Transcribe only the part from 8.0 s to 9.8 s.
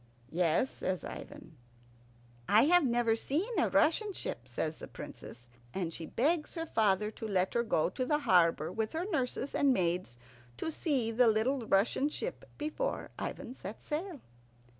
the harbour with her nurses and